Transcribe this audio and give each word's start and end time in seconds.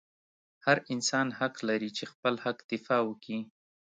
هر 0.65 0.77
انسان 0.93 1.27
حق 1.39 1.55
لري 1.69 1.89
چې 1.97 2.03
خپل 2.11 2.33
حق 2.43 2.57
دفاع 2.71 3.01
وکي 3.05 3.39